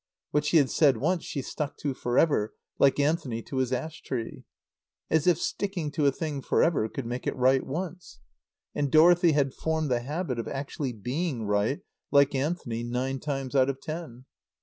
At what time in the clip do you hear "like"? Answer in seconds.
2.79-2.99, 12.09-12.33